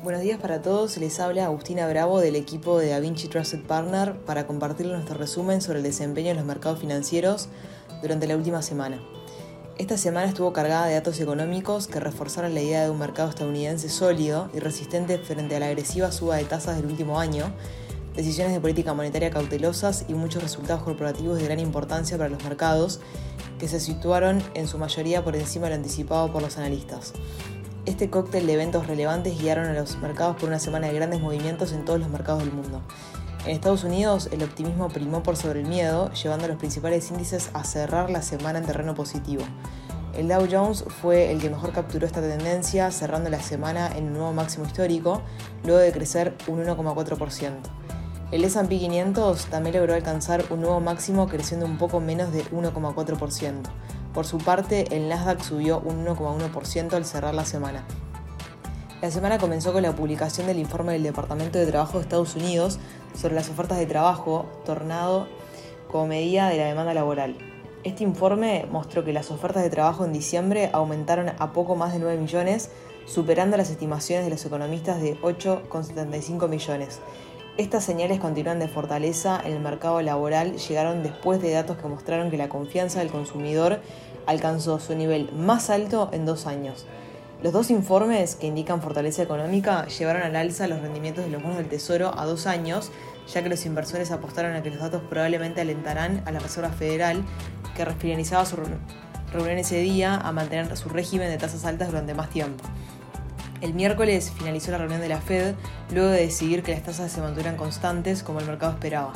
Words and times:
Buenos 0.00 0.22
días 0.22 0.38
para 0.38 0.62
todos, 0.62 0.96
les 0.98 1.18
habla 1.18 1.46
Agustina 1.46 1.88
Bravo 1.88 2.20
del 2.20 2.36
equipo 2.36 2.78
de 2.78 2.90
DaVinci 2.90 3.26
Trusted 3.26 3.64
Partner 3.66 4.14
para 4.14 4.46
compartir 4.46 4.86
nuestro 4.86 5.18
resumen 5.18 5.60
sobre 5.60 5.78
el 5.78 5.84
desempeño 5.84 6.30
en 6.30 6.36
los 6.36 6.46
mercados 6.46 6.78
financieros 6.78 7.48
durante 8.00 8.28
la 8.28 8.36
última 8.36 8.62
semana. 8.62 9.02
Esta 9.76 9.98
semana 9.98 10.28
estuvo 10.28 10.52
cargada 10.52 10.86
de 10.86 10.94
datos 10.94 11.18
económicos 11.18 11.88
que 11.88 11.98
reforzaron 11.98 12.54
la 12.54 12.62
idea 12.62 12.84
de 12.84 12.90
un 12.90 12.98
mercado 13.00 13.28
estadounidense 13.28 13.88
sólido 13.88 14.48
y 14.54 14.60
resistente 14.60 15.18
frente 15.18 15.56
a 15.56 15.60
la 15.60 15.66
agresiva 15.66 16.12
suba 16.12 16.36
de 16.36 16.44
tasas 16.44 16.76
del 16.76 16.86
último 16.86 17.18
año, 17.18 17.52
decisiones 18.14 18.52
de 18.52 18.60
política 18.60 18.94
monetaria 18.94 19.30
cautelosas 19.30 20.04
y 20.06 20.14
muchos 20.14 20.44
resultados 20.44 20.84
corporativos 20.84 21.38
de 21.38 21.44
gran 21.44 21.58
importancia 21.58 22.16
para 22.16 22.30
los 22.30 22.44
mercados 22.44 23.00
que 23.58 23.66
se 23.66 23.80
situaron 23.80 24.44
en 24.54 24.68
su 24.68 24.78
mayoría 24.78 25.24
por 25.24 25.34
encima 25.34 25.64
de 25.64 25.70
lo 25.70 25.76
anticipado 25.76 26.32
por 26.32 26.40
los 26.40 26.56
analistas. 26.56 27.14
Este 27.88 28.10
cóctel 28.10 28.46
de 28.46 28.52
eventos 28.52 28.86
relevantes 28.86 29.40
guiaron 29.40 29.64
a 29.64 29.72
los 29.72 29.96
mercados 29.96 30.36
por 30.36 30.50
una 30.50 30.58
semana 30.58 30.88
de 30.88 30.92
grandes 30.92 31.22
movimientos 31.22 31.72
en 31.72 31.86
todos 31.86 31.98
los 31.98 32.10
mercados 32.10 32.40
del 32.44 32.52
mundo. 32.52 32.82
En 33.46 33.52
Estados 33.52 33.82
Unidos, 33.82 34.28
el 34.30 34.42
optimismo 34.42 34.90
primó 34.90 35.22
por 35.22 35.38
sobre 35.38 35.62
el 35.62 35.66
miedo, 35.66 36.12
llevando 36.12 36.44
a 36.44 36.48
los 36.48 36.58
principales 36.58 37.10
índices 37.10 37.48
a 37.54 37.64
cerrar 37.64 38.10
la 38.10 38.20
semana 38.20 38.58
en 38.58 38.66
terreno 38.66 38.94
positivo. 38.94 39.42
El 40.14 40.28
Dow 40.28 40.46
Jones 40.50 40.84
fue 41.00 41.32
el 41.32 41.40
que 41.40 41.48
mejor 41.48 41.72
capturó 41.72 42.04
esta 42.04 42.20
tendencia, 42.20 42.90
cerrando 42.90 43.30
la 43.30 43.40
semana 43.40 43.90
en 43.96 44.08
un 44.08 44.12
nuevo 44.12 44.34
máximo 44.34 44.66
histórico, 44.66 45.22
luego 45.64 45.80
de 45.80 45.90
crecer 45.90 46.34
un 46.46 46.62
1,4%. 46.62 47.52
El 48.32 48.44
S&P 48.44 48.78
500 48.80 49.46
también 49.46 49.76
logró 49.76 49.94
alcanzar 49.94 50.44
un 50.50 50.60
nuevo 50.60 50.80
máximo 50.80 51.26
creciendo 51.26 51.64
un 51.64 51.78
poco 51.78 52.00
menos 52.00 52.34
de 52.34 52.44
1,4%. 52.50 53.62
Por 54.18 54.26
su 54.26 54.38
parte, 54.38 54.96
el 54.96 55.08
Nasdaq 55.08 55.40
subió 55.42 55.78
un 55.78 56.04
1,1% 56.04 56.92
al 56.94 57.04
cerrar 57.04 57.36
la 57.36 57.44
semana. 57.44 57.84
La 59.00 59.12
semana 59.12 59.38
comenzó 59.38 59.72
con 59.72 59.84
la 59.84 59.94
publicación 59.94 60.48
del 60.48 60.58
informe 60.58 60.94
del 60.94 61.04
Departamento 61.04 61.56
de 61.56 61.66
Trabajo 61.66 61.98
de 61.98 62.02
Estados 62.02 62.34
Unidos 62.34 62.80
sobre 63.14 63.36
las 63.36 63.48
ofertas 63.48 63.78
de 63.78 63.86
trabajo, 63.86 64.46
tornado 64.66 65.28
como 65.88 66.08
medida 66.08 66.48
de 66.48 66.56
la 66.56 66.64
demanda 66.64 66.94
laboral. 66.94 67.38
Este 67.84 68.02
informe 68.02 68.66
mostró 68.68 69.04
que 69.04 69.12
las 69.12 69.30
ofertas 69.30 69.62
de 69.62 69.70
trabajo 69.70 70.04
en 70.04 70.12
diciembre 70.12 70.68
aumentaron 70.72 71.28
a 71.38 71.52
poco 71.52 71.76
más 71.76 71.92
de 71.92 72.00
9 72.00 72.18
millones, 72.20 72.72
superando 73.06 73.56
las 73.56 73.70
estimaciones 73.70 74.24
de 74.24 74.30
los 74.32 74.44
economistas 74.44 75.00
de 75.00 75.16
8,75 75.20 76.48
millones. 76.48 76.98
Estas 77.58 77.82
señales 77.82 78.20
continúan 78.20 78.60
de 78.60 78.68
fortaleza 78.68 79.40
en 79.44 79.52
el 79.52 79.58
mercado 79.58 80.00
laboral 80.00 80.56
llegaron 80.58 81.02
después 81.02 81.42
de 81.42 81.50
datos 81.50 81.76
que 81.76 81.88
mostraron 81.88 82.30
que 82.30 82.36
la 82.36 82.48
confianza 82.48 83.00
del 83.00 83.10
consumidor 83.10 83.80
alcanzó 84.28 84.78
su 84.78 84.94
nivel 84.94 85.32
más 85.32 85.70
alto 85.70 86.10
en 86.12 86.26
dos 86.26 86.46
años. 86.46 86.86
Los 87.42 87.52
dos 87.52 87.70
informes 87.70 88.36
que 88.36 88.46
indican 88.46 88.82
fortaleza 88.82 89.22
económica 89.22 89.86
llevaron 89.86 90.22
al 90.22 90.36
alza 90.36 90.68
los 90.68 90.82
rendimientos 90.82 91.24
de 91.24 91.30
los 91.30 91.42
bonos 91.42 91.56
del 91.56 91.68
Tesoro 91.68 92.12
a 92.18 92.26
dos 92.26 92.46
años, 92.46 92.90
ya 93.32 93.42
que 93.42 93.48
los 93.48 93.64
inversores 93.64 94.10
apostaron 94.10 94.54
a 94.54 94.62
que 94.62 94.70
los 94.70 94.80
datos 94.80 95.02
probablemente 95.08 95.62
alentarán 95.62 96.22
a 96.26 96.30
la 96.30 96.40
Reserva 96.40 96.68
Federal, 96.68 97.24
que 97.74 97.86
finalizaba 97.86 98.44
su 98.44 98.56
reunión 99.32 99.58
ese 99.58 99.78
día, 99.78 100.16
a 100.16 100.30
mantener 100.32 100.76
su 100.76 100.90
régimen 100.90 101.30
de 101.30 101.38
tasas 101.38 101.64
altas 101.64 101.88
durante 101.88 102.12
más 102.12 102.28
tiempo. 102.28 102.64
El 103.62 103.72
miércoles 103.72 104.30
finalizó 104.36 104.72
la 104.72 104.78
reunión 104.78 105.00
de 105.00 105.08
la 105.08 105.20
Fed 105.20 105.54
luego 105.90 106.10
de 106.10 106.20
decidir 106.20 106.62
que 106.62 106.72
las 106.72 106.82
tasas 106.82 107.10
se 107.10 107.20
mantuvieran 107.22 107.56
constantes 107.56 108.22
como 108.22 108.40
el 108.40 108.46
mercado 108.46 108.72
esperaba. 108.72 109.14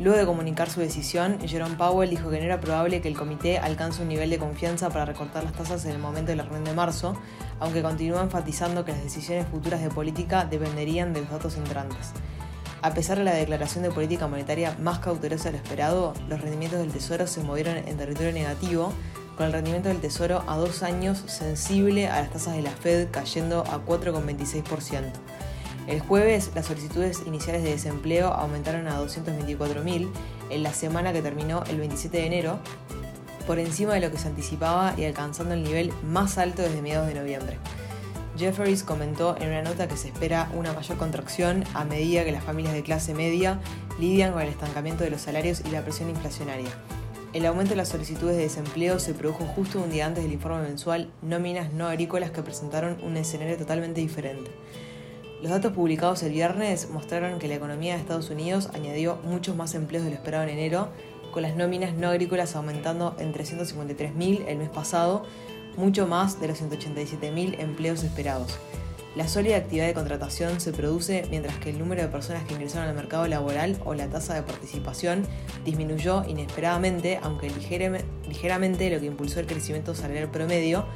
Luego 0.00 0.18
de 0.18 0.26
comunicar 0.26 0.68
su 0.68 0.80
decisión, 0.80 1.38
Jerome 1.46 1.76
Powell 1.76 2.10
dijo 2.10 2.28
que 2.28 2.38
no 2.38 2.44
era 2.44 2.60
probable 2.60 3.00
que 3.00 3.06
el 3.06 3.16
comité 3.16 3.58
alcance 3.58 4.02
un 4.02 4.08
nivel 4.08 4.28
de 4.28 4.38
confianza 4.38 4.90
para 4.90 5.04
recortar 5.04 5.44
las 5.44 5.52
tasas 5.52 5.84
en 5.84 5.92
el 5.92 5.98
momento 5.98 6.32
de 6.32 6.36
la 6.36 6.42
reunión 6.42 6.64
de 6.64 6.74
marzo, 6.74 7.16
aunque 7.60 7.80
continuó 7.80 8.20
enfatizando 8.20 8.84
que 8.84 8.90
las 8.90 9.04
decisiones 9.04 9.46
futuras 9.46 9.80
de 9.80 9.90
política 9.90 10.46
dependerían 10.46 11.12
de 11.12 11.20
los 11.20 11.30
datos 11.30 11.56
entrantes. 11.56 12.10
A 12.82 12.92
pesar 12.92 13.18
de 13.18 13.24
la 13.24 13.34
declaración 13.34 13.84
de 13.84 13.92
política 13.92 14.26
monetaria 14.26 14.76
más 14.80 14.98
cautelosa 14.98 15.44
de 15.44 15.52
lo 15.52 15.56
esperado, 15.58 16.12
los 16.28 16.40
rendimientos 16.40 16.80
del 16.80 16.90
Tesoro 16.90 17.28
se 17.28 17.42
movieron 17.44 17.76
en 17.76 17.96
territorio 17.96 18.32
negativo, 18.32 18.92
con 19.36 19.46
el 19.46 19.52
rendimiento 19.52 19.88
del 19.88 20.00
Tesoro 20.00 20.42
a 20.48 20.56
dos 20.56 20.82
años 20.82 21.22
sensible 21.26 22.08
a 22.08 22.20
las 22.20 22.30
tasas 22.30 22.56
de 22.56 22.62
la 22.62 22.70
Fed 22.70 23.08
cayendo 23.12 23.60
a 23.60 23.84
4,26%. 23.86 25.12
El 25.86 26.00
jueves, 26.00 26.50
las 26.54 26.66
solicitudes 26.66 27.22
iniciales 27.26 27.62
de 27.62 27.70
desempleo 27.70 28.28
aumentaron 28.28 28.88
a 28.88 28.98
224.000 29.00 30.08
en 30.50 30.62
la 30.62 30.72
semana 30.72 31.12
que 31.12 31.20
terminó 31.20 31.62
el 31.68 31.78
27 31.78 32.16
de 32.16 32.26
enero, 32.26 32.58
por 33.46 33.58
encima 33.58 33.92
de 33.94 34.00
lo 34.00 34.10
que 34.10 34.16
se 34.16 34.28
anticipaba 34.28 34.94
y 34.96 35.04
alcanzando 35.04 35.54
el 35.54 35.62
nivel 35.62 35.92
más 36.02 36.38
alto 36.38 36.62
desde 36.62 36.80
mediados 36.80 37.08
de 37.08 37.14
noviembre. 37.14 37.58
Jefferies 38.38 38.82
comentó 38.82 39.36
en 39.38 39.48
una 39.48 39.62
nota 39.62 39.86
que 39.86 39.96
se 39.96 40.08
espera 40.08 40.50
una 40.54 40.72
mayor 40.72 40.96
contracción 40.96 41.64
a 41.74 41.84
medida 41.84 42.24
que 42.24 42.32
las 42.32 42.42
familias 42.42 42.74
de 42.74 42.82
clase 42.82 43.14
media 43.14 43.60
lidian 43.98 44.32
con 44.32 44.42
el 44.42 44.48
estancamiento 44.48 45.04
de 45.04 45.10
los 45.10 45.20
salarios 45.20 45.62
y 45.64 45.70
la 45.70 45.82
presión 45.82 46.10
inflacionaria. 46.10 46.70
El 47.32 47.46
aumento 47.46 47.70
de 47.70 47.76
las 47.76 47.88
solicitudes 47.88 48.36
de 48.36 48.42
desempleo 48.42 48.98
se 48.98 49.12
produjo 49.12 49.44
justo 49.44 49.80
un 49.80 49.90
día 49.90 50.06
antes 50.06 50.24
del 50.24 50.32
informe 50.32 50.62
mensual 50.62 51.10
Nóminas 51.20 51.72
no 51.72 51.88
agrícolas 51.88 52.30
que 52.30 52.42
presentaron 52.42 52.96
un 53.02 53.16
escenario 53.16 53.56
totalmente 53.56 54.00
diferente. 54.00 54.50
Los 55.44 55.50
datos 55.50 55.72
publicados 55.72 56.22
el 56.22 56.32
viernes 56.32 56.88
mostraron 56.88 57.38
que 57.38 57.48
la 57.48 57.56
economía 57.56 57.92
de 57.92 58.00
Estados 58.00 58.30
Unidos 58.30 58.70
añadió 58.72 59.18
muchos 59.24 59.54
más 59.54 59.74
empleos 59.74 60.02
de 60.02 60.10
lo 60.10 60.16
esperado 60.16 60.44
en 60.44 60.48
enero, 60.48 60.88
con 61.32 61.42
las 61.42 61.54
nóminas 61.54 61.92
no 61.92 62.08
agrícolas 62.08 62.56
aumentando 62.56 63.14
en 63.18 63.34
353.000 63.34 64.46
el 64.48 64.56
mes 64.56 64.70
pasado, 64.70 65.26
mucho 65.76 66.06
más 66.06 66.40
de 66.40 66.48
los 66.48 66.62
187.000 66.62 67.60
empleos 67.60 68.02
esperados. 68.04 68.58
La 69.16 69.28
sólida 69.28 69.56
actividad 69.56 69.86
de 69.86 69.94
contratación 69.94 70.60
se 70.60 70.72
produce 70.72 71.24
mientras 71.30 71.56
que 71.58 71.70
el 71.70 71.78
número 71.78 72.02
de 72.02 72.08
personas 72.08 72.42
que 72.44 72.54
ingresaron 72.54 72.88
al 72.88 72.96
mercado 72.96 73.28
laboral 73.28 73.80
o 73.84 73.94
la 73.94 74.08
tasa 74.08 74.34
de 74.34 74.42
participación 74.42 75.24
disminuyó 75.64 76.24
inesperadamente, 76.26 77.20
aunque 77.22 77.48
ligeramente 78.26 78.90
lo 78.90 78.98
que 78.98 79.06
impulsó 79.06 79.38
el 79.38 79.46
crecimiento 79.46 79.94
salarial 79.94 80.32
promedio 80.32 80.86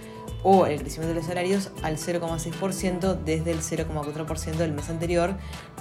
o 0.42 0.66
el 0.66 0.80
crecimiento 0.80 1.14
de 1.14 1.20
los 1.20 1.26
salarios 1.26 1.70
al 1.82 1.96
0,6% 1.96 3.22
desde 3.22 3.52
el 3.52 3.60
0,4% 3.60 4.56
del 4.56 4.72
mes 4.72 4.90
anterior, 4.90 5.36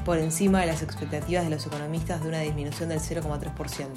por 0.06 0.20
encima 0.20 0.62
de 0.62 0.68
las 0.68 0.84
expectativas 0.84 1.44
de 1.44 1.50
los 1.50 1.66
economistas 1.66 2.22
de 2.22 2.30
una 2.30 2.42
disminución 2.42 2.90
del 2.90 3.00
0,3%. 3.00 3.88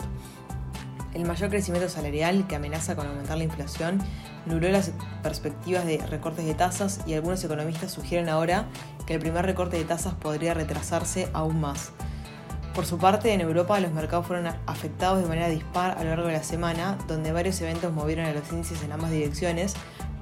El 1.12 1.24
mayor 1.24 1.50
crecimiento 1.50 1.88
salarial, 1.88 2.46
que 2.46 2.56
amenaza 2.56 2.94
con 2.94 3.06
aumentar 3.06 3.36
la 3.36 3.44
inflación, 3.44 4.00
nubló 4.46 4.70
las 4.70 4.92
perspectivas 5.22 5.84
de 5.84 5.98
recortes 6.06 6.44
de 6.46 6.54
tasas 6.54 7.00
y 7.06 7.14
algunos 7.14 7.42
economistas 7.44 7.92
sugieren 7.92 8.28
ahora 8.28 8.66
que 9.06 9.14
el 9.14 9.20
primer 9.20 9.44
recorte 9.44 9.76
de 9.76 9.84
tasas 9.84 10.14
podría 10.14 10.54
retrasarse 10.54 11.28
aún 11.32 11.60
más. 11.60 11.92
Por 12.74 12.86
su 12.86 12.98
parte, 12.98 13.32
en 13.32 13.40
Europa 13.40 13.80
los 13.80 13.92
mercados 13.92 14.26
fueron 14.26 14.46
afectados 14.66 15.20
de 15.20 15.28
manera 15.28 15.48
dispar 15.48 15.98
a 15.98 16.04
lo 16.04 16.10
largo 16.10 16.28
de 16.28 16.34
la 16.34 16.42
semana, 16.42 16.96
donde 17.08 17.32
varios 17.32 17.60
eventos 17.60 17.92
movieron 17.92 18.26
a 18.26 18.32
los 18.32 18.50
índices 18.52 18.82
en 18.82 18.92
ambas 18.92 19.10
direcciones 19.10 19.74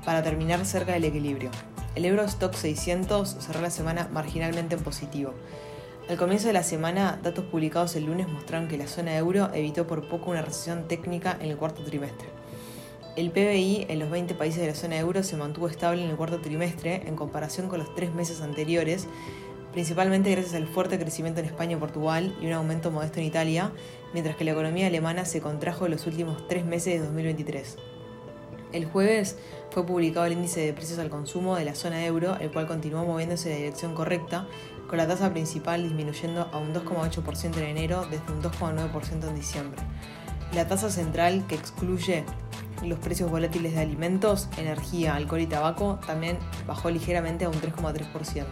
para 0.04 0.22
terminar 0.22 0.64
cerca 0.64 0.92
del 0.92 1.04
equilibrio. 1.04 1.50
El 1.94 2.06
Eurostock 2.06 2.54
600 2.54 3.36
cerró 3.40 3.60
la 3.60 3.70
semana 3.70 4.08
marginalmente 4.12 4.76
en 4.76 4.82
positivo. 4.82 5.34
Al 6.08 6.16
comienzo 6.16 6.46
de 6.46 6.54
la 6.54 6.62
semana, 6.62 7.18
datos 7.22 7.44
publicados 7.44 7.94
el 7.96 8.06
lunes 8.06 8.28
mostraron 8.28 8.66
que 8.66 8.78
la 8.78 8.86
zona 8.86 9.14
euro 9.18 9.50
evitó 9.52 9.86
por 9.86 10.08
poco 10.08 10.30
una 10.30 10.40
recesión 10.40 10.88
técnica 10.88 11.36
en 11.38 11.50
el 11.50 11.58
cuarto 11.58 11.82
trimestre. 11.84 12.37
El 13.18 13.32
PBI 13.32 13.86
en 13.88 13.98
los 13.98 14.10
20 14.10 14.36
países 14.36 14.60
de 14.60 14.68
la 14.68 14.76
zona 14.76 14.96
euro 14.96 15.24
se 15.24 15.36
mantuvo 15.36 15.66
estable 15.66 16.04
en 16.04 16.10
el 16.10 16.14
cuarto 16.14 16.40
trimestre 16.40 17.02
en 17.04 17.16
comparación 17.16 17.68
con 17.68 17.80
los 17.80 17.92
tres 17.96 18.14
meses 18.14 18.42
anteriores, 18.42 19.08
principalmente 19.72 20.30
gracias 20.30 20.54
al 20.54 20.68
fuerte 20.68 21.00
crecimiento 21.00 21.40
en 21.40 21.46
España 21.46 21.72
y 21.72 21.80
Portugal 21.80 22.36
y 22.40 22.46
un 22.46 22.52
aumento 22.52 22.92
modesto 22.92 23.18
en 23.18 23.26
Italia, 23.26 23.72
mientras 24.12 24.36
que 24.36 24.44
la 24.44 24.52
economía 24.52 24.86
alemana 24.86 25.24
se 25.24 25.40
contrajo 25.40 25.86
en 25.86 25.90
los 25.90 26.06
últimos 26.06 26.46
tres 26.46 26.64
meses 26.64 27.00
de 27.00 27.06
2023. 27.06 27.78
El 28.70 28.84
jueves 28.84 29.36
fue 29.72 29.84
publicado 29.84 30.26
el 30.26 30.34
índice 30.34 30.60
de 30.60 30.72
precios 30.72 31.00
al 31.00 31.10
consumo 31.10 31.56
de 31.56 31.64
la 31.64 31.74
zona 31.74 32.06
euro, 32.06 32.36
el 32.38 32.52
cual 32.52 32.68
continuó 32.68 33.04
moviéndose 33.04 33.48
en 33.48 33.54
la 33.56 33.60
dirección 33.62 33.96
correcta, 33.96 34.46
con 34.86 34.96
la 34.96 35.08
tasa 35.08 35.32
principal 35.32 35.82
disminuyendo 35.82 36.48
a 36.52 36.58
un 36.58 36.72
2,8% 36.72 37.56
en 37.56 37.64
enero 37.64 38.06
desde 38.08 38.32
un 38.32 38.40
2,9% 38.40 39.28
en 39.28 39.34
diciembre. 39.34 39.82
La 40.54 40.68
tasa 40.68 40.88
central, 40.88 41.44
que 41.48 41.56
excluye 41.56 42.24
los 42.82 42.98
precios 42.98 43.30
volátiles 43.30 43.74
de 43.74 43.80
alimentos, 43.80 44.48
energía, 44.56 45.14
alcohol 45.14 45.40
y 45.40 45.46
tabaco, 45.46 45.98
también 46.06 46.38
bajó 46.66 46.90
ligeramente 46.90 47.44
a 47.44 47.48
un 47.48 47.56
3,3%. 47.56 48.44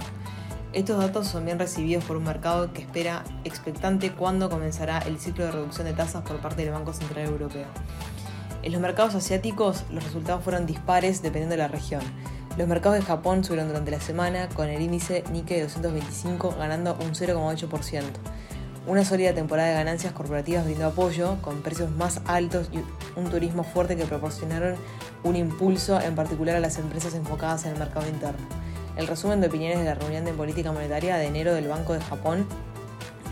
Estos 0.73 0.99
datos 0.99 1.27
son 1.27 1.45
bien 1.45 1.59
recibidos 1.59 2.05
por 2.05 2.17
un 2.17 2.25
mercado 2.25 2.73
que 2.73 2.83
espera 2.83 3.25
expectante 3.45 4.13
cuándo 4.13 4.51
comenzará 4.51 4.99
el 4.99 5.19
ciclo 5.19 5.47
de 5.47 5.53
reducción 5.53 5.87
de 5.87 5.95
tasas 5.95 6.23
por 6.23 6.39
parte 6.39 6.65
del 6.65 6.73
Banco 6.73 6.93
Central 6.93 7.27
Europeo. 7.27 7.67
En 8.63 8.73
los 8.73 8.81
mercados 8.81 9.15
asiáticos 9.15 9.85
los 9.91 10.05
resultados 10.05 10.43
fueron 10.43 10.67
dispares 10.67 11.23
dependiendo 11.23 11.55
de 11.55 11.63
la 11.63 11.69
región. 11.69 12.03
Los 12.59 12.67
mercados 12.69 12.99
de 12.99 13.05
Japón 13.05 13.45
subieron 13.45 13.69
durante 13.69 13.91
la 13.91 14.01
semana 14.01 14.49
con 14.49 14.69
el 14.69 14.83
índice 14.83 15.25
Nikkei 15.31 15.61
225 15.61 16.57
ganando 16.59 16.95
un 17.01 17.15
0,8%. 17.15 18.03
Una 18.87 19.05
sólida 19.05 19.35
temporada 19.35 19.71
de 19.71 19.75
ganancias 19.75 20.13
corporativas 20.13 20.65
brindó 20.65 20.87
apoyo, 20.87 21.39
con 21.43 21.61
precios 21.61 21.91
más 21.91 22.21
altos 22.25 22.71
y 22.73 22.79
un 23.19 23.29
turismo 23.29 23.65
fuerte 23.65 23.97
que 23.97 24.05
proporcionaron 24.05 24.77
un 25.25 25.35
impulso 25.35 26.01
en 26.01 26.15
particular 26.15 26.55
a 26.55 26.61
las 26.61 26.79
empresas 26.79 27.15
enfocadas 27.15 27.65
en 27.65 27.73
el 27.73 27.79
mercado 27.81 28.09
interno. 28.09 28.39
El 28.97 29.09
resumen 29.09 29.41
de 29.41 29.49
opiniones 29.49 29.81
de 29.81 29.87
la 29.87 29.97
reunión 29.97 30.25
de 30.25 30.33
política 30.33 30.71
monetaria 30.71 31.17
de 31.17 31.27
enero 31.27 31.53
del 31.53 31.67
Banco 31.67 31.95
de 31.95 32.01
Japón 32.01 32.47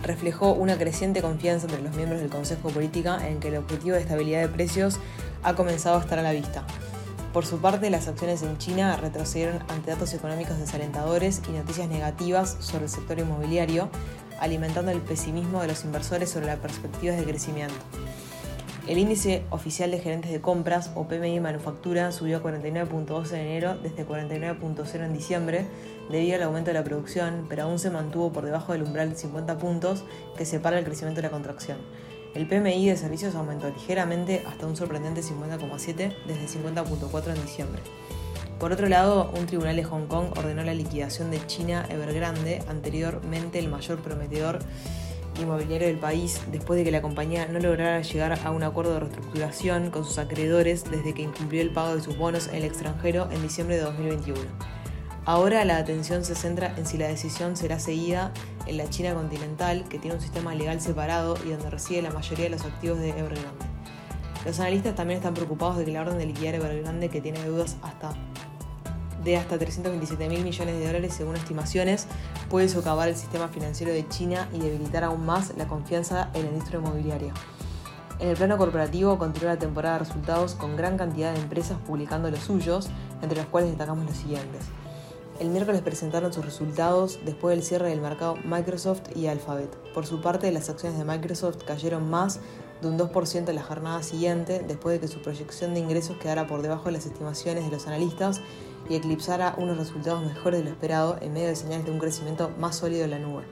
reflejó 0.03 0.55
una 0.55 0.77
creciente 0.77 1.23
confianza 1.23 1.67
entre 1.67 1.83
los 1.83 1.95
miembros 1.95 2.21
del 2.21 2.31
Consejo 2.31 2.67
de 2.69 2.75
Política 2.75 3.25
en 3.29 3.39
que 3.39 3.49
el 3.49 3.57
objetivo 3.57 3.95
de 3.95 4.03
estabilidad 4.03 4.41
de 4.41 4.49
precios 4.49 4.99
ha 5.45 5.55
comenzado 5.55 5.99
a 5.99 6.01
estar 6.01 6.19
a 6.19 6.23
la 6.23 6.33
vista. 6.33 6.65
Por 7.33 7.47
su 7.47 7.59
parte, 7.59 7.91
las 7.91 8.07
acciones 8.07 8.43
en 8.43 8.59
China 8.59 8.97
retrocedieron 8.97 9.59
ante 9.69 9.91
datos 9.91 10.15
económicos 10.15 10.59
desalentadores 10.59 11.43
y 11.49 11.53
noticias 11.53 11.89
negativas 11.89 12.57
sobre 12.61 12.85
el 12.85 12.91
sector 12.91 13.19
inmobiliario, 13.19 13.89
alimentando 14.41 14.91
el 14.91 15.01
pesimismo 15.01 15.61
de 15.61 15.69
los 15.69 15.85
inversores 15.85 16.31
sobre 16.31 16.47
las 16.47 16.59
perspectivas 16.59 17.17
de 17.17 17.25
crecimiento. 17.25 17.75
El 18.87 18.99
índice 18.99 19.45
oficial 19.49 19.91
de 19.91 19.99
gerentes 19.99 20.31
de 20.31 20.43
compras, 20.43 20.91
o 20.95 21.09
PMI 21.09 21.41
Manufactura, 21.41 22.13
subió 22.13 22.37
a 22.37 22.43
49.2 22.43 23.33
en 23.33 23.41
enero 23.41 23.79
desde 23.83 24.07
49.0 24.07 25.05
en 25.07 25.15
diciembre, 25.15 25.67
debido 26.11 26.37
al 26.37 26.43
aumento 26.43 26.69
de 26.69 26.75
la 26.75 26.85
producción, 26.85 27.47
pero 27.49 27.63
aún 27.63 27.79
se 27.79 27.89
mantuvo 27.89 28.31
por 28.31 28.45
debajo 28.45 28.73
del 28.73 28.83
umbral 28.83 29.09
de 29.09 29.17
50 29.17 29.57
puntos 29.57 30.05
que 30.37 30.45
separa 30.45 30.79
el 30.79 30.85
crecimiento 30.85 31.23
de 31.23 31.29
la 31.29 31.31
contracción. 31.31 31.79
El 32.35 32.47
PMI 32.47 32.89
de 32.89 32.97
servicios 32.99 33.35
aumentó 33.37 33.71
ligeramente 33.71 34.45
hasta 34.47 34.67
un 34.67 34.77
sorprendente 34.77 35.23
50,7 35.23 36.15
desde 36.27 36.61
50.4 36.61 37.29
en 37.29 37.43
diciembre. 37.43 37.81
Por 38.65 38.73
otro 38.73 38.89
lado, 38.89 39.31
un 39.37 39.45
tribunal 39.45 39.77
de 39.77 39.85
Hong 39.85 40.07
Kong 40.07 40.29
ordenó 40.39 40.65
la 40.65 40.73
liquidación 40.73 41.31
de 41.31 41.47
China 41.47 41.85
Evergrande, 41.91 42.63
anteriormente 42.67 43.59
el 43.59 43.69
mayor 43.69 43.99
prometedor 43.99 44.59
inmobiliario 45.39 45.87
del 45.87 45.99
país, 45.99 46.41
después 46.51 46.79
de 46.79 46.85
que 46.85 46.91
la 46.91 47.03
compañía 47.03 47.47
no 47.47 47.59
lograra 47.61 48.01
llegar 48.01 48.39
a 48.43 48.51
un 48.51 48.63
acuerdo 48.63 48.95
de 48.95 49.01
reestructuración 49.01 49.91
con 49.91 50.07
sus 50.07 50.17
acreedores 50.17 50.91
desde 50.91 51.13
que 51.13 51.21
incumplió 51.21 51.61
el 51.61 51.75
pago 51.75 51.95
de 51.95 52.01
sus 52.01 52.17
bonos 52.17 52.47
en 52.49 52.55
el 52.55 52.65
extranjero 52.65 53.29
en 53.31 53.43
diciembre 53.43 53.77
de 53.77 53.83
2021. 53.83 54.41
Ahora 55.27 55.63
la 55.67 55.77
atención 55.77 56.25
se 56.25 56.35
centra 56.35 56.75
en 56.79 56.87
si 56.87 56.97
la 56.97 57.09
decisión 57.09 57.59
será 57.59 57.79
seguida 57.79 58.33
en 58.67 58.79
la 58.79 58.89
China 58.89 59.13
continental, 59.13 59.85
que 59.91 59.99
tiene 59.99 60.17
un 60.17 60.23
sistema 60.23 60.55
legal 60.55 60.81
separado 60.81 61.37
y 61.45 61.51
donde 61.51 61.69
reside 61.69 62.01
la 62.01 62.13
mayoría 62.13 62.47
de 62.47 62.53
los 62.53 62.65
activos 62.65 62.99
de 62.99 63.11
Evergrande. 63.11 63.67
Los 64.47 64.59
analistas 64.59 64.95
también 64.95 65.19
están 65.19 65.35
preocupados 65.35 65.77
de 65.77 65.85
que 65.85 65.93
la 65.93 66.01
orden 66.01 66.17
de 66.17 66.25
liquidar 66.25 66.55
Evergrande, 66.55 67.11
que 67.11 67.21
tiene 67.21 67.43
deudas 67.43 67.77
hasta 67.83 68.15
de 69.25 69.37
hasta 69.37 69.59
327 69.59 70.29
mil 70.29 70.45
millones 70.45 70.79
de 70.79 70.87
dólares 70.87 71.15
según 71.15 71.37
estimaciones, 71.37 72.07
puede 72.49 72.69
socavar 72.69 73.09
el 73.09 73.17
sistema 73.17 73.49
financiero 73.49 73.93
de 73.93 74.07
China 74.09 74.49
y 74.53 74.59
debilitar 74.59 75.05
aún 75.05 75.25
más 75.25 75.57
la 75.57 75.67
confianza 75.67 76.31
en 76.35 76.43
la 76.43 76.51
industria 76.51 76.79
inmobiliaria. 76.81 77.33
En 78.21 78.29
el 78.29 78.37
plano 78.37 78.57
corporativo 78.57 79.19
continúa 79.19 79.55
la 79.55 79.59
temporada 79.59 79.99
de 79.99 80.05
resultados 80.05 80.55
con 80.55 80.77
gran 80.77 80.97
cantidad 80.97 81.33
de 81.33 81.41
empresas 81.41 81.79
publicando 81.85 82.31
los 82.31 82.41
suyos, 82.41 82.89
entre 83.23 83.39
los 83.39 83.47
cuales 83.47 83.71
destacamos 83.71 84.07
los 84.07 84.17
siguientes. 84.17 84.67
El 85.41 85.49
miércoles 85.49 85.83
presentaron 85.83 86.33
sus 86.33 86.45
resultados 86.45 87.19
después 87.25 87.57
del 87.57 87.65
cierre 87.65 87.89
del 87.89 88.01
mercado 88.01 88.37
Microsoft 88.45 89.17
y 89.17 89.27
Alphabet. 89.27 89.69
Por 89.93 90.07
su 90.07 90.21
parte, 90.21 90.53
las 90.53 90.71
acciones 90.71 90.97
de 90.97 91.05
Microsoft 91.05 91.65
cayeron 91.65 92.09
más 92.09 92.39
de 92.81 92.89
un 92.89 92.99
2% 92.99 93.49
en 93.49 93.55
la 93.55 93.63
jornada 93.63 94.03
siguiente, 94.03 94.65
después 94.67 94.95
de 94.95 95.01
que 95.01 95.09
su 95.09 95.23
proyección 95.23 95.75
de 95.75 95.81
ingresos 95.81 96.17
quedara 96.19 96.47
por 96.47 96.63
debajo 96.63 96.87
de 96.87 96.93
las 96.93 97.07
estimaciones 97.07 97.65
de 97.65 97.71
los 97.71 97.87
analistas 97.87 98.41
y 98.89 98.97
eclipsara 98.97 99.55
unos 99.59 99.79
resultados 99.79 100.25
mejores 100.25 100.61
de 100.61 100.65
lo 100.65 100.71
esperado 100.71 101.17
en 101.21 101.33
medio 101.33 101.49
de 101.49 101.57
señales 101.57 101.87
de 101.87 101.93
un 101.93 101.99
crecimiento 101.99 102.51
más 102.59 102.77
sólido 102.77 103.05
en 103.05 103.11
la 103.11 103.19
nube. 103.19 103.45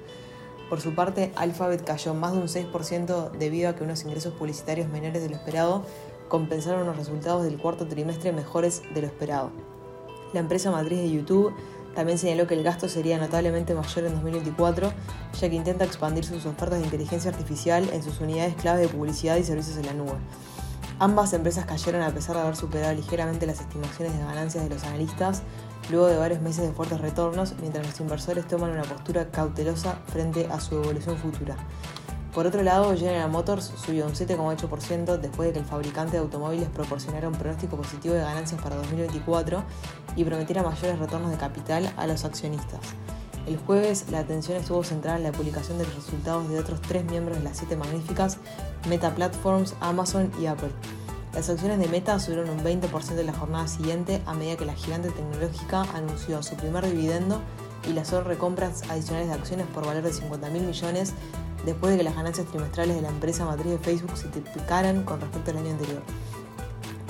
Por 0.69 0.81
su 0.81 0.95
parte, 0.95 1.33
Alphabet 1.37 1.85
cayó 1.85 2.15
más 2.15 2.33
de 2.33 2.39
un 2.39 2.49
6% 2.49 3.33
debido 3.33 3.69
a 3.69 3.75
que 3.75 3.85
unos 3.85 4.05
ingresos 4.05 4.33
publicitarios 4.35 4.89
menores 4.89 5.23
de 5.23 5.29
lo 5.29 5.37
esperado 5.37 5.85
compensaron 6.29 6.83
unos 6.83 6.97
resultados 6.97 7.45
del 7.45 7.59
cuarto 7.59 7.87
trimestre 7.87 8.33
mejores 8.33 8.83
de 8.95 9.03
lo 9.03 9.07
esperado. 9.07 9.51
La 10.33 10.41
empresa 10.41 10.71
matriz 10.71 10.99
de 11.01 11.11
YouTube 11.11 11.53
también 11.95 12.19
señaló 12.19 12.47
que 12.47 12.55
el 12.55 12.63
gasto 12.63 12.89
sería 12.89 13.19
notablemente 13.19 13.75
mayor 13.75 14.05
en 14.05 14.15
2024, 14.15 14.93
ya 15.41 15.49
que 15.49 15.55
intenta 15.55 15.85
expandir 15.85 16.25
sus 16.25 16.47
ofertas 16.47 16.79
de 16.79 16.85
inteligencia 16.85 17.31
artificial 17.31 17.89
en 17.93 18.03
sus 18.03 18.21
unidades 18.21 18.55
clave 18.57 18.83
de 18.83 18.89
publicidad 18.89 19.37
y 19.37 19.45
servicios 19.45 19.77
en 19.77 19.87
la 19.87 19.93
nube. 19.93 20.19
Ambas 20.99 21.33
empresas 21.33 21.67
cayeron 21.67 22.03
a 22.03 22.11
pesar 22.11 22.37
de 22.37 22.43
haber 22.43 22.57
superado 22.57 22.95
ligeramente 22.95 23.47
las 23.47 23.61
estimaciones 23.61 24.17
de 24.17 24.25
ganancias 24.25 24.65
de 24.65 24.71
los 24.71 24.85
analistas 24.85 25.43
luego 25.91 26.07
de 26.07 26.17
varios 26.17 26.41
meses 26.41 26.67
de 26.67 26.73
fuertes 26.73 27.01
retornos, 27.01 27.55
mientras 27.61 27.87
los 27.87 27.99
inversores 28.01 28.47
toman 28.47 28.71
una 28.71 28.83
postura 28.83 29.31
cautelosa 29.31 29.99
frente 30.07 30.47
a 30.47 30.61
su 30.61 30.77
evolución 30.77 31.17
futura. 31.19 31.57
Por 32.35 32.47
otro 32.47 32.63
lado, 32.63 32.97
General 32.97 33.31
Motors 33.31 33.73
subió 33.77 34.07
un 34.07 34.13
7,8% 34.13 35.19
después 35.19 35.49
de 35.49 35.53
que 35.53 35.59
el 35.59 35.67
fabricante 35.67 36.13
de 36.13 36.19
automóviles 36.19 36.69
proporcionara 36.71 37.29
un 37.29 37.35
pronóstico 37.35 37.77
positivo 37.77 38.15
de 38.15 38.23
ganancias 38.23 38.59
para 38.63 38.77
2024 38.77 39.63
y 40.17 40.25
prometiera 40.25 40.63
mayores 40.63 40.99
retornos 40.99 41.31
de 41.31 41.37
capital 41.37 41.93
a 41.99 42.07
los 42.07 42.25
accionistas. 42.25 42.81
El 43.47 43.59
jueves 43.59 44.07
la 44.11 44.21
atención 44.21 44.57
estuvo 44.57 44.83
centrada 44.83 45.19
en 45.19 45.25
la 45.25 45.33
publicación 45.33 45.77
de 45.77 45.85
los 45.85 45.95
resultados 45.95 46.49
de 46.49 46.59
otros 46.59 46.81
tres 46.81 47.05
miembros 47.05 47.37
de 47.37 47.45
las 47.45 47.59
siete 47.59 47.77
magníficas, 47.77 48.39
Meta 48.89 49.15
Platforms, 49.15 49.75
Amazon 49.81 50.31
y 50.41 50.47
Apple. 50.47 50.71
Las 51.35 51.51
acciones 51.51 51.79
de 51.81 51.89
Meta 51.89 52.19
subieron 52.19 52.49
un 52.49 52.61
20% 52.65 53.19
en 53.19 53.27
la 53.27 53.33
jornada 53.35 53.69
siguiente 53.69 54.23
a 54.25 54.33
medida 54.33 54.57
que 54.57 54.65
la 54.65 54.75
gigante 54.75 55.11
tecnológica 55.11 55.83
anunció 55.95 56.43
su 56.43 56.55
primer 56.57 56.87
dividendo 56.87 57.43
y 57.89 57.93
las 57.93 58.11
recompras 58.13 58.89
adicionales 58.89 59.29
de 59.29 59.35
acciones 59.35 59.67
por 59.67 59.85
valor 59.85 60.03
de 60.03 60.13
50 60.13 60.49
mil 60.51 60.63
millones 60.63 61.15
después 61.65 61.93
de 61.93 61.99
que 61.99 62.05
las 62.05 62.15
ganancias 62.15 62.47
trimestrales 62.47 62.97
de 62.97 63.03
la 63.03 63.09
empresa 63.09 63.45
matriz 63.45 63.73
de 63.73 63.79
Facebook 63.79 64.17
se 64.17 64.29
triplicaran 64.29 65.05
con 65.05 65.21
respecto 65.21 65.51
al 65.51 65.59
año 65.59 65.71
anterior. 65.71 66.03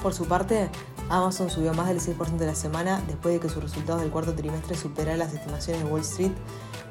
Por 0.02 0.14
su 0.14 0.26
parte, 0.26 0.68
Amazon 1.08 1.50
subió 1.50 1.74
más 1.74 1.88
del 1.88 2.00
6% 2.00 2.36
de 2.36 2.46
la 2.46 2.54
semana 2.54 3.00
después 3.06 3.34
de 3.34 3.40
que 3.40 3.48
sus 3.48 3.62
resultados 3.62 4.00
del 4.00 4.10
cuarto 4.10 4.34
trimestre 4.34 4.76
superaran 4.76 5.18
las 5.18 5.32
estimaciones 5.32 5.84
de 5.84 5.90
Wall 5.90 6.00
Street 6.00 6.32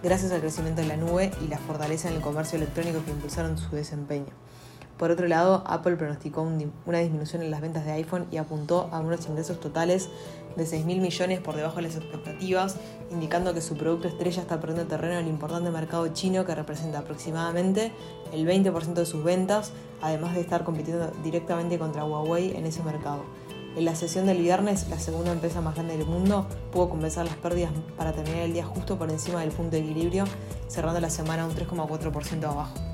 gracias 0.03 0.31
al 0.31 0.39
crecimiento 0.39 0.81
de 0.81 0.87
la 0.87 0.97
nube 0.97 1.31
y 1.43 1.47
la 1.47 1.57
fortaleza 1.57 2.09
en 2.09 2.15
el 2.15 2.21
comercio 2.21 2.57
electrónico 2.57 3.03
que 3.03 3.11
impulsaron 3.11 3.57
su 3.57 3.75
desempeño. 3.75 4.33
Por 5.01 5.09
otro 5.09 5.27
lado, 5.27 5.63
Apple 5.65 5.95
pronosticó 5.95 6.43
una 6.43 6.99
disminución 6.99 7.41
en 7.41 7.49
las 7.49 7.59
ventas 7.59 7.85
de 7.85 7.91
iPhone 7.93 8.27
y 8.29 8.37
apuntó 8.37 8.87
a 8.91 8.99
unos 8.99 9.27
ingresos 9.27 9.59
totales 9.59 10.09
de 10.55 10.63
6.000 10.63 11.01
millones 11.01 11.39
por 11.39 11.55
debajo 11.55 11.77
de 11.77 11.81
las 11.81 11.95
expectativas, 11.95 12.75
indicando 13.09 13.55
que 13.55 13.61
su 13.61 13.75
producto 13.75 14.07
estrella 14.07 14.43
está 14.43 14.59
perdiendo 14.59 14.85
terreno 14.85 15.13
en 15.15 15.25
el 15.25 15.27
importante 15.27 15.71
mercado 15.71 16.07
chino 16.09 16.45
que 16.45 16.53
representa 16.53 16.99
aproximadamente 16.99 17.91
el 18.31 18.45
20% 18.45 18.93
de 18.93 19.05
sus 19.07 19.23
ventas, 19.23 19.71
además 20.03 20.35
de 20.35 20.41
estar 20.41 20.63
compitiendo 20.63 21.11
directamente 21.23 21.79
contra 21.79 22.05
Huawei 22.05 22.55
en 22.55 22.67
ese 22.67 22.83
mercado. 22.83 23.23
En 23.75 23.85
la 23.85 23.95
sesión 23.95 24.27
del 24.27 24.37
viernes, 24.37 24.87
la 24.87 24.99
segunda 24.99 25.31
empresa 25.31 25.61
más 25.61 25.73
grande 25.73 25.97
del 25.97 26.05
mundo 26.05 26.45
pudo 26.71 26.91
compensar 26.91 27.25
las 27.25 27.37
pérdidas 27.37 27.71
para 27.97 28.11
terminar 28.11 28.41
el 28.41 28.53
día 28.53 28.65
justo 28.65 28.99
por 28.99 29.09
encima 29.09 29.39
del 29.39 29.49
punto 29.49 29.71
de 29.71 29.79
equilibrio, 29.79 30.25
cerrando 30.67 30.99
la 30.99 31.09
semana 31.09 31.47
un 31.47 31.55
3,4% 31.55 32.43
abajo. 32.43 32.90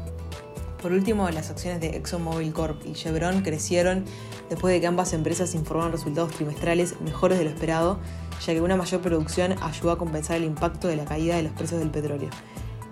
Por 0.81 0.91
último, 0.91 1.27
las 1.31 1.49
acciones 1.49 1.81
de 1.81 1.97
ExxonMobil 1.97 2.53
Corp 2.53 2.85
y 2.85 2.93
Chevron 2.93 3.41
crecieron 3.41 4.05
después 4.47 4.73
de 4.73 4.79
que 4.79 4.85
ambas 4.85 5.11
empresas 5.13 5.55
informaron 5.55 5.91
resultados 5.91 6.31
trimestrales 6.33 7.01
mejores 7.01 7.39
de 7.39 7.45
lo 7.45 7.49
esperado, 7.49 7.99
ya 8.45 8.53
que 8.53 8.61
una 8.61 8.75
mayor 8.75 9.01
producción 9.01 9.55
ayudó 9.61 9.91
a 9.91 9.97
compensar 9.97 10.37
el 10.37 10.43
impacto 10.43 10.87
de 10.87 10.95
la 10.95 11.05
caída 11.05 11.35
de 11.35 11.43
los 11.43 11.51
precios 11.53 11.79
del 11.79 11.89
petróleo. 11.89 12.29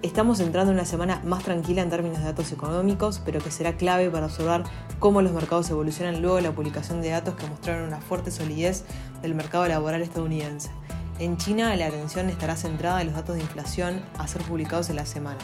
Estamos 0.02 0.40
entrando 0.40 0.72
en 0.72 0.78
una 0.78 0.86
semana 0.86 1.22
más 1.24 1.44
tranquila 1.44 1.84
en 1.84 1.90
términos 1.90 2.20
de 2.20 2.26
datos 2.26 2.52
económicos, 2.52 3.22
pero 3.24 3.40
que 3.40 3.52
será 3.52 3.78
clave 3.78 4.10
para 4.10 4.26
observar 4.26 4.64
cómo 5.00 5.22
los 5.22 5.32
mercados 5.32 5.70
evolucionan 5.70 6.22
luego 6.22 6.38
de 6.38 6.42
la 6.42 6.52
publicación 6.54 7.02
de 7.02 7.10
datos 7.10 7.36
que 7.36 7.48
mostraron 7.48 7.88
una 7.88 8.02
fuerte 8.02 8.32
solidez 8.32 8.84
del 9.22 9.36
mercado 9.36 9.68
laboral 9.68 10.02
estadounidense. 10.02 10.70
En 11.18 11.38
China, 11.38 11.76
la 11.76 11.88
atención 11.88 12.30
estará 12.30 12.56
centrada 12.56 13.02
en 13.02 13.08
los 13.08 13.16
datos 13.16 13.36
de 13.36 13.42
inflación 13.42 14.02
a 14.18 14.28
ser 14.28 14.42
publicados 14.42 14.90
en 14.90 14.98
la 14.98 15.06
semana. 15.06 15.40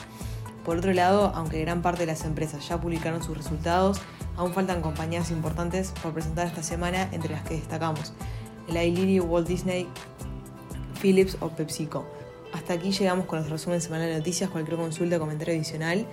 Por 0.66 0.78
otro 0.78 0.94
lado, 0.94 1.32
aunque 1.36 1.60
gran 1.62 1.82
parte 1.82 2.02
de 2.02 2.06
las 2.08 2.24
empresas 2.24 2.68
ya 2.68 2.80
publicaron 2.80 3.24
sus 3.24 3.36
resultados, 3.36 4.00
aún 4.38 4.54
faltan 4.54 4.82
compañías 4.82 5.32
importantes 5.32 5.94
por 6.04 6.14
presentar 6.14 6.48
esta 6.48 6.64
semana, 6.64 7.10
entre 7.12 7.32
las 7.32 7.44
que 7.44 7.56
destacamos 7.56 8.14
el 8.68 8.94
Lilly, 8.94 9.20
Walt 9.20 9.48
Disney, 9.48 9.88
Philips 11.02 11.38
o 11.40 11.50
PepsiCo. 11.50 12.06
Hasta 12.54 12.74
aquí 12.74 12.92
llegamos 12.92 13.26
con 13.26 13.38
nuestro 13.38 13.56
resumen 13.56 13.82
semanal 13.82 14.10
de 14.10 14.18
noticias. 14.18 14.50
Cualquier 14.50 14.78
consulta 14.78 15.18
o 15.18 15.20
comentario 15.20 15.54
adicional, 15.54 16.06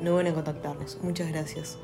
no 0.00 0.10
deben 0.12 0.28
en 0.28 0.34
contactarnos. 0.34 0.98
Muchas 1.02 1.28
gracias. 1.28 1.78